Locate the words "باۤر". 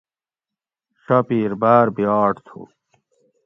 1.61-1.85